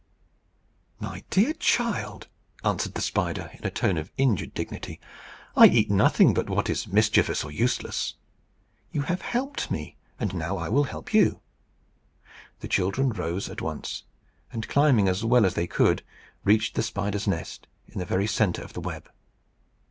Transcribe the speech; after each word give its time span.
"My 0.99 1.23
dear 1.29 1.53
child," 1.53 2.27
answered 2.65 2.95
the 2.95 3.03
spider, 3.03 3.51
in 3.53 3.63
a 3.63 3.69
tone 3.69 3.99
of 3.99 4.11
injured 4.17 4.55
dignity, 4.55 4.99
"I 5.55 5.67
eat 5.67 5.91
nothing 5.91 6.33
but 6.33 6.49
what 6.49 6.71
is 6.71 6.87
mischievous 6.87 7.43
or 7.43 7.51
useless. 7.51 8.15
You 8.91 9.03
have 9.03 9.21
helped 9.21 9.69
me, 9.69 9.97
and 10.19 10.33
now 10.33 10.57
I 10.57 10.69
will 10.69 10.85
help 10.85 11.13
you." 11.13 11.41
The 12.61 12.67
children 12.67 13.11
rose 13.11 13.47
at 13.47 13.61
once, 13.61 14.01
and 14.51 14.67
climbing 14.67 15.07
as 15.07 15.23
well 15.23 15.45
as 15.45 15.53
they 15.53 15.67
could, 15.67 16.01
reached 16.43 16.73
the 16.73 16.81
spider's 16.81 17.27
nest 17.27 17.67
in 17.87 17.99
the 17.99 18.27
centre 18.27 18.63
of 18.63 18.73
the 18.73 18.81
web. 18.81 19.07